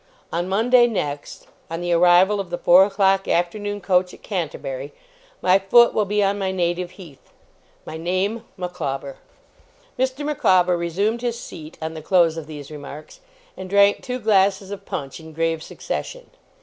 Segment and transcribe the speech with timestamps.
[0.33, 4.93] On Monday next, on the arrival of the four o'clock afternoon coach at Canterbury,
[5.43, 7.29] my foot will be on my native heath
[7.85, 9.17] my name, Micawber!'
[9.99, 10.25] Mr.
[10.25, 13.19] Micawber resumed his seat on the close of these remarks,
[13.55, 16.31] and drank two glasses of punch in grave succession.